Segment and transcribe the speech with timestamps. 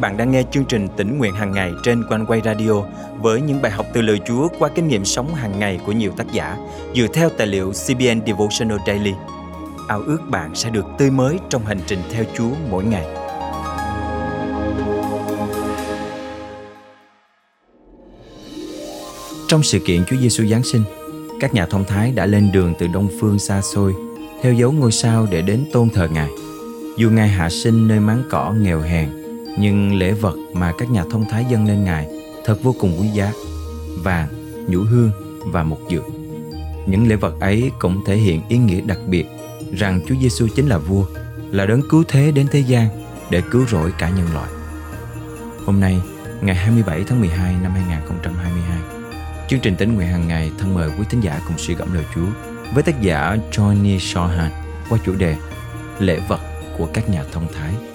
[0.00, 2.82] bạn đang nghe chương trình tỉnh nguyện hàng ngày trên quanh quay radio
[3.20, 6.12] với những bài học từ lời Chúa qua kinh nghiệm sống hàng ngày của nhiều
[6.16, 6.56] tác giả
[6.94, 9.12] dựa theo tài liệu CBN Devotional Daily.
[9.88, 13.06] Ao ước bạn sẽ được tươi mới trong hành trình theo Chúa mỗi ngày.
[19.48, 20.82] Trong sự kiện Chúa Giêsu Giáng sinh,
[21.40, 23.94] các nhà thông thái đã lên đường từ đông phương xa xôi
[24.42, 26.28] theo dấu ngôi sao để đến tôn thờ Ngài.
[26.96, 29.17] Dù Ngài hạ sinh nơi máng cỏ nghèo hèn,
[29.60, 32.08] nhưng lễ vật mà các nhà thông thái dâng lên Ngài
[32.44, 33.32] thật vô cùng quý giá,
[34.02, 34.28] vàng,
[34.68, 35.10] nhũ hương
[35.46, 36.04] và một dược.
[36.86, 39.26] Những lễ vật ấy cũng thể hiện ý nghĩa đặc biệt
[39.72, 41.04] rằng Chúa Giêsu chính là vua,
[41.50, 42.88] là đấng cứu thế đến thế gian
[43.30, 44.50] để cứu rỗi cả nhân loại.
[45.66, 46.00] Hôm nay,
[46.40, 48.78] ngày 27 tháng 12 năm 2022,
[49.48, 52.04] chương trình tính nguyện hàng ngày thân mời quý thính giả cùng suy gẫm lời
[52.14, 52.26] Chúa
[52.74, 54.50] với tác giả Johnny Shahan
[54.88, 55.36] qua chủ đề
[55.98, 56.40] Lễ vật
[56.78, 57.87] của các nhà thông thái.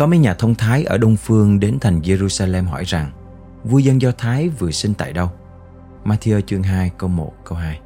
[0.00, 3.10] Có mấy nhà thông thái ở Đông Phương đến thành Jerusalem hỏi rằng
[3.64, 5.28] vua dân Do Thái vừa sinh tại đâu?
[6.04, 7.80] Matthew chương 2 câu 1 câu 2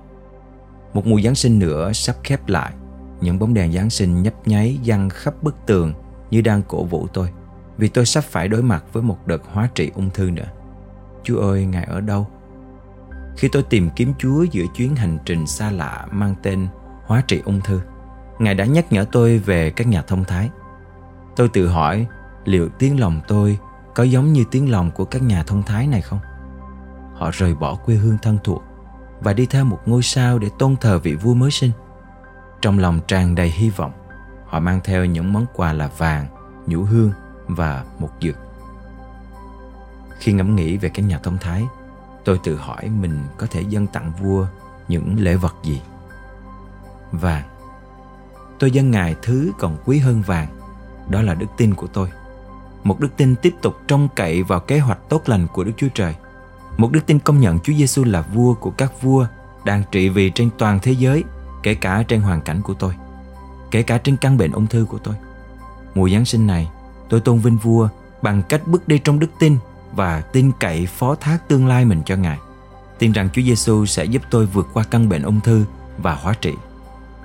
[0.93, 2.73] Một mùa Giáng sinh nữa sắp khép lại
[3.21, 5.95] Những bóng đèn Giáng sinh nhấp nháy văng khắp bức tường
[6.31, 7.29] như đang cổ vũ tôi
[7.79, 10.49] Vì tôi sắp phải đối mặt với một đợt hóa trị ung thư nữa
[11.23, 12.27] Chúa ơi, Ngài ở đâu?
[13.37, 16.69] Khi tôi tìm kiếm Chúa giữa chuyến hành trình xa lạ mang tên
[17.07, 17.81] hóa trị ung thư
[18.39, 20.51] Ngài đã nhắc nhở tôi về các nhà thông thái
[21.37, 22.07] Tôi tự hỏi
[22.45, 23.59] liệu tiếng lòng tôi
[23.95, 26.19] có giống như tiếng lòng của các nhà thông thái này không?
[27.15, 28.63] Họ rời bỏ quê hương thân thuộc
[29.21, 31.71] và đi theo một ngôi sao để tôn thờ vị vua mới sinh.
[32.63, 33.93] Trong lòng tràn đầy hy vọng,
[34.47, 36.27] họ mang theo những món quà là vàng,
[36.67, 37.13] nhũ hương
[37.47, 38.37] và một dược.
[40.19, 41.65] Khi ngẫm nghĩ về các nhà thông thái,
[42.25, 44.47] tôi tự hỏi mình có thể dâng tặng vua
[44.89, 45.83] những lễ vật gì.
[47.13, 47.43] Vàng
[48.59, 50.49] Tôi dâng ngài thứ còn quý hơn vàng
[51.09, 52.09] đó là đức tin của tôi.
[52.85, 55.89] Một đức tin tiếp tục trông cậy vào kế hoạch tốt lành của Đức Chúa
[55.95, 56.15] Trời.
[56.77, 59.27] Một đức tin công nhận Chúa Giêsu là vua của các vua
[59.65, 61.25] đang trị vì trên toàn thế giới,
[61.63, 62.95] kể cả trên hoàn cảnh của tôi,
[63.71, 65.15] kể cả trên căn bệnh ung thư của tôi.
[65.95, 66.71] Mùa Giáng sinh này,
[67.09, 67.89] tôi tôn vinh vua
[68.23, 69.57] bằng cách bước đi trong đức tin
[69.93, 72.39] và tin cậy phó thác tương lai mình cho Ngài.
[72.99, 75.65] Tin rằng Chúa Giêsu sẽ giúp tôi vượt qua căn bệnh ung thư
[75.99, 76.55] và hóa trị.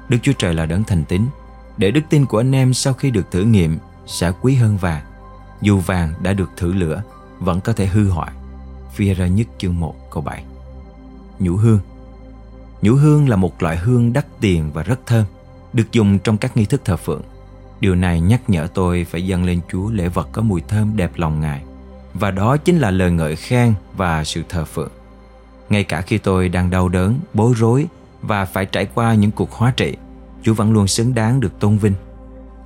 [0.09, 1.22] Đức Chúa Trời là đấng thành tín
[1.79, 5.03] để đức tin của anh em sau khi được thử nghiệm sẽ quý hơn vàng.
[5.62, 7.03] Dù vàng đã được thử lửa,
[7.40, 8.31] vẫn có thể hư hoại.
[8.94, 10.44] Phi ra nhất chương 1 câu 7
[11.40, 11.79] Nhũ hương
[12.81, 15.25] Nhũ hương là một loại hương đắt tiền và rất thơm,
[15.73, 17.22] được dùng trong các nghi thức thờ phượng.
[17.79, 21.11] Điều này nhắc nhở tôi phải dâng lên Chúa lễ vật có mùi thơm đẹp
[21.16, 21.63] lòng Ngài.
[22.13, 24.91] Và đó chính là lời ngợi khen và sự thờ phượng.
[25.69, 27.88] Ngay cả khi tôi đang đau đớn, bối rối
[28.22, 29.96] và phải trải qua những cuộc hóa trị,
[30.41, 31.94] Chúa vẫn luôn xứng đáng được tôn vinh.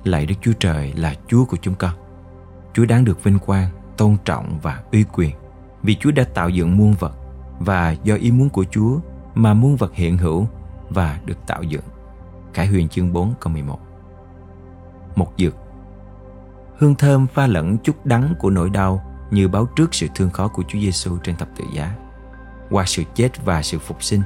[0.04, 1.92] Lạy Đức Chúa Trời là Chúa của chúng con.
[2.74, 5.30] Chúa đáng được vinh quang, tôn trọng và uy quyền
[5.82, 7.14] vì Chúa đã tạo dựng muôn vật
[7.58, 8.98] và do ý muốn của Chúa
[9.34, 10.46] mà muôn vật hiện hữu
[10.90, 11.84] và được tạo dựng.
[12.54, 13.78] Khải huyền chương 4 câu 11
[15.16, 15.54] Một dược
[16.78, 20.48] Hương thơm pha lẫn chút đắng của nỗi đau như báo trước sự thương khó
[20.48, 21.96] của Chúa Giêsu trên thập tự giá.
[22.70, 24.22] Qua sự chết và sự phục sinh,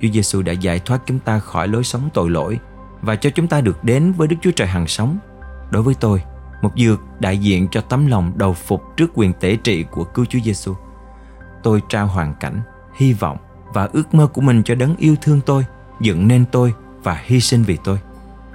[0.00, 2.58] Chúa Giêsu đã giải thoát chúng ta khỏi lối sống tội lỗi
[3.04, 5.18] và cho chúng ta được đến với Đức Chúa Trời hằng sống.
[5.70, 6.22] Đối với tôi,
[6.62, 10.24] một dược đại diện cho tấm lòng đầu phục trước quyền tể trị của cứu
[10.24, 10.74] Chúa Giêsu.
[11.62, 12.60] Tôi trao hoàn cảnh,
[12.96, 13.36] hy vọng
[13.72, 15.66] và ước mơ của mình cho đấng yêu thương tôi,
[16.00, 17.98] dựng nên tôi và hy sinh vì tôi.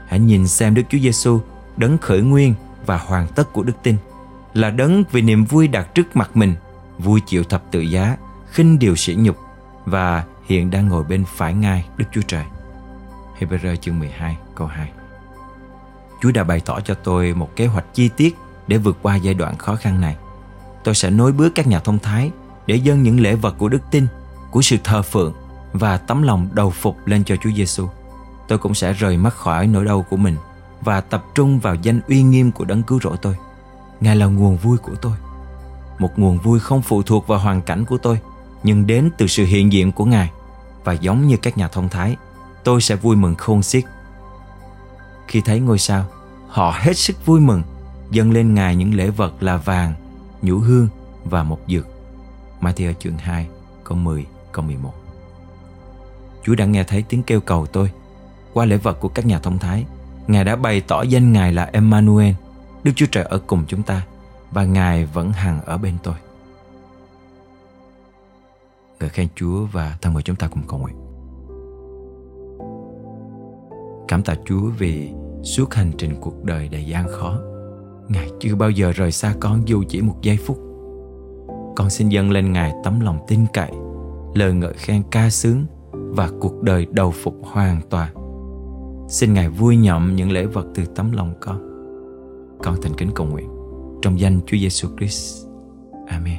[0.07, 1.39] Hãy nhìn xem Đức Chúa Giêsu,
[1.77, 2.53] đấng khởi nguyên
[2.85, 3.95] và hoàn tất của đức tin,
[4.53, 6.53] là đấng vì niềm vui đặt trước mặt mình,
[6.97, 8.17] vui chịu thập tự giá,
[8.51, 9.37] khinh điều sỉ nhục
[9.85, 12.43] và hiện đang ngồi bên phải ngai Đức Chúa Trời.
[13.39, 14.91] Hebrew chương 12 câu 2
[16.21, 19.33] Chúa đã bày tỏ cho tôi một kế hoạch chi tiết để vượt qua giai
[19.33, 20.17] đoạn khó khăn này.
[20.83, 22.31] Tôi sẽ nối bước các nhà thông thái
[22.67, 24.07] để dâng những lễ vật của đức tin,
[24.51, 25.33] của sự thờ phượng
[25.73, 27.87] và tấm lòng đầu phục lên cho Chúa Giêsu.
[28.47, 30.35] Tôi cũng sẽ rời mắt khỏi nỗi đau của mình
[30.81, 33.35] và tập trung vào danh uy nghiêm của đấng cứu rỗi tôi.
[34.01, 35.13] Ngài là nguồn vui của tôi.
[35.99, 38.19] Một nguồn vui không phụ thuộc vào hoàn cảnh của tôi,
[38.63, 40.31] nhưng đến từ sự hiện diện của Ngài.
[40.83, 42.17] Và giống như các nhà thông thái,
[42.63, 43.83] tôi sẽ vui mừng khôn xiết.
[45.27, 46.05] Khi thấy ngôi sao,
[46.47, 47.63] họ hết sức vui mừng,
[48.11, 49.93] dâng lên Ngài những lễ vật là vàng,
[50.41, 50.87] nhũ hương
[51.23, 51.87] và một dược.
[52.61, 53.47] Matthew chương 2,
[53.83, 54.93] câu 10, câu 11
[56.43, 57.91] Chúa đã nghe thấy tiếng kêu cầu tôi.
[58.53, 59.85] Qua lễ vật của các nhà thông thái,
[60.27, 62.33] Ngài đã bày tỏ danh Ngài là Emmanuel,
[62.83, 64.01] Đức Chúa Trời ở cùng chúng ta,
[64.51, 66.15] và Ngài vẫn hằng ở bên tôi.
[68.99, 71.08] Ngợi khen Chúa và thân mời chúng ta cùng cầu nguyện.
[74.09, 75.09] Cảm tạ Chúa vì
[75.43, 77.39] suốt hành trình cuộc đời đầy gian khó
[78.07, 80.57] ngài chưa bao giờ rời xa con dù chỉ một giây phút
[81.75, 83.71] con xin dâng lên ngài tấm lòng tin cậy
[84.33, 88.13] lời ngợi khen ca sướng và cuộc đời đầu phục hoàn toàn
[89.09, 91.59] xin ngài vui nhậm những lễ vật từ tấm lòng con
[92.63, 93.49] con thành kính cầu nguyện
[94.01, 95.47] trong danh Chúa Giêsu Christ.
[96.07, 96.37] Amen.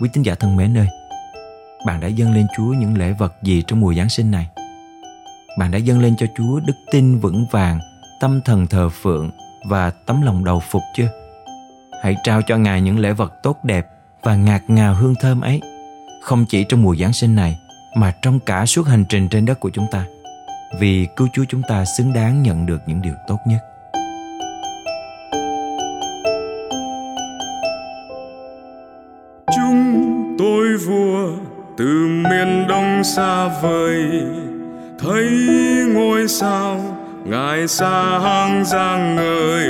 [0.00, 0.88] Quý tín giả thân mến ơi,
[1.86, 4.48] bạn đã dâng lên Chúa những lễ vật gì trong mùa Giáng sinh này?
[5.58, 7.80] Bạn đã dâng lên cho Chúa đức tin vững vàng,
[8.20, 9.30] tâm thần thờ phượng
[9.68, 11.08] và tấm lòng đầu phục chưa?
[12.02, 13.86] Hãy trao cho Ngài những lễ vật tốt đẹp
[14.22, 15.60] và ngạt ngào hương thơm ấy,
[16.22, 17.58] không chỉ trong mùa Giáng sinh này
[17.96, 20.04] mà trong cả suốt hành trình trên đất của chúng ta.
[20.80, 23.60] Vì cứu Chúa chúng ta xứng đáng nhận được những điều tốt nhất.
[29.56, 30.02] Chúng
[30.38, 31.32] tôi vua
[31.78, 34.22] từ miền đông xa vời
[35.02, 35.30] thấy
[35.88, 39.66] ngôi sao ngài xa hang giang ngời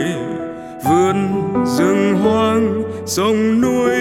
[0.85, 3.97] vườn rừng hoang, sông núi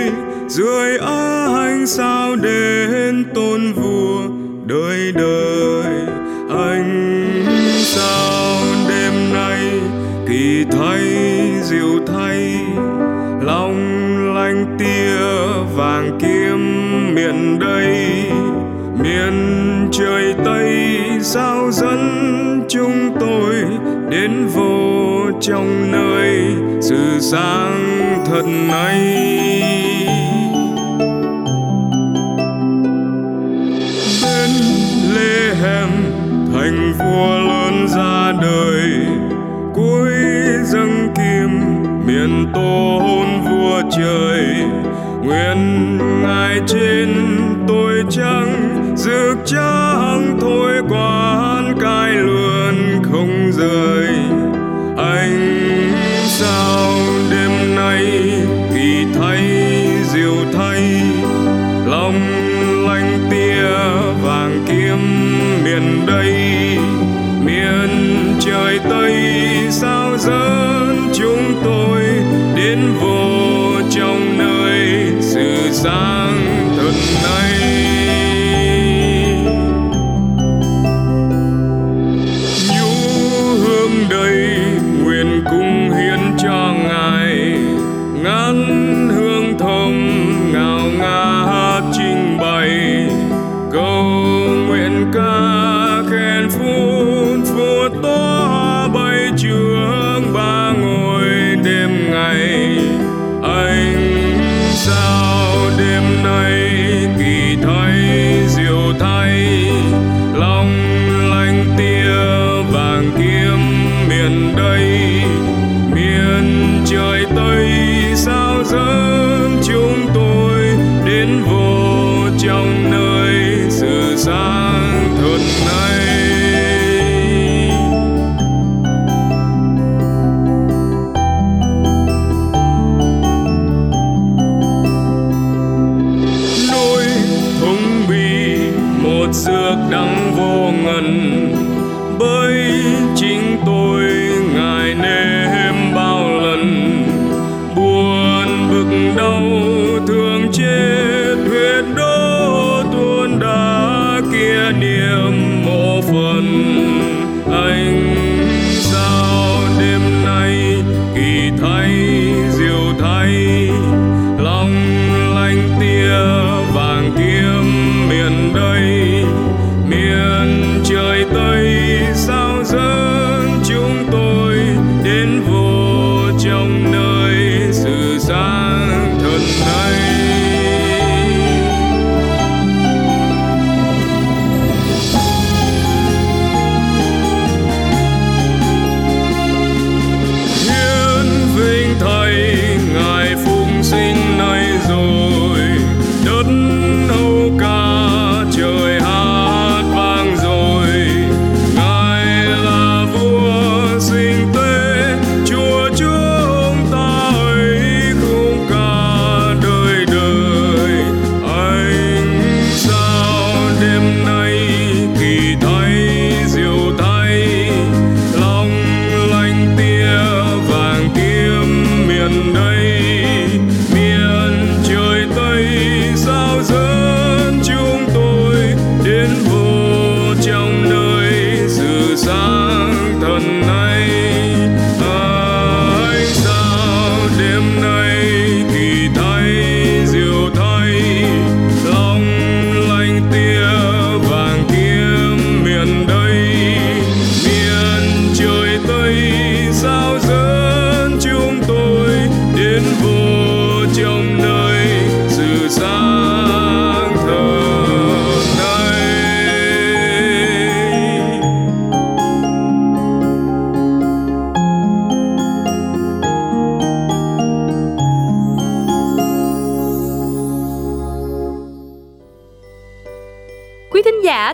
[0.48, 4.28] dưới ánh sao đến tôn vua
[4.66, 5.94] đời đời.
[6.50, 7.44] Anh
[7.84, 9.60] sao đêm nay
[10.28, 11.00] kỳ thay,
[11.64, 12.60] diệu thay
[13.42, 13.78] long
[14.36, 15.18] lanh tia
[15.76, 16.60] vàng kiếm
[17.16, 18.26] miền đây
[19.04, 23.56] miền trời tây sao dẫn chúng tôi
[24.10, 29.00] đến vô trong nơi sự sáng thật này?
[34.24, 34.50] Bên
[35.16, 35.90] lê hèm
[36.54, 39.06] thành vua lớn ra đời,
[39.74, 40.12] cuối
[40.64, 41.50] dâng kim,
[42.06, 44.46] miền tôn vua trời.
[45.24, 47.21] Nguyện ngài trên
[49.02, 51.61] rực trắng thôi qua.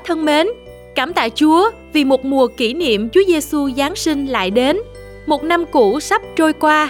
[0.08, 0.48] Thân mến,
[0.96, 4.78] cảm tạ Chúa vì một mùa kỷ niệm Chúa Giêsu Giáng sinh lại đến.
[5.26, 6.90] Một năm cũ sắp trôi qua.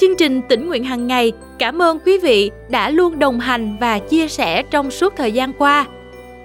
[0.00, 3.98] Chương trình tỉnh nguyện hàng ngày cảm ơn quý vị đã luôn đồng hành và
[3.98, 5.86] chia sẻ trong suốt thời gian qua.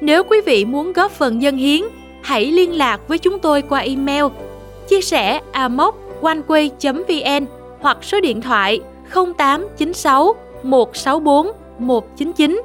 [0.01, 1.81] Nếu quý vị muốn góp phần dân hiến,
[2.21, 4.25] hãy liên lạc với chúng tôi qua email
[4.89, 7.45] chia sẻ amoconeway.vn
[7.79, 8.79] hoặc số điện thoại
[9.13, 12.61] 0896 164 199.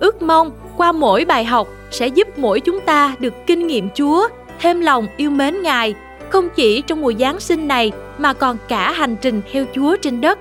[0.00, 4.28] Ước mong qua mỗi bài học sẽ giúp mỗi chúng ta được kinh nghiệm Chúa,
[4.60, 5.94] thêm lòng yêu mến Ngài,
[6.28, 10.20] không chỉ trong mùa Giáng sinh này mà còn cả hành trình theo Chúa trên
[10.20, 10.38] đất.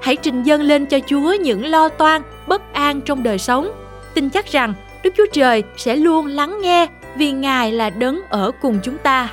[0.00, 3.70] Hãy trình dâng lên cho Chúa những lo toan, bất an trong đời sống.
[4.14, 8.50] Tin chắc rằng Đức Chúa Trời sẽ luôn lắng nghe vì Ngài là đấng ở
[8.62, 9.28] cùng chúng ta.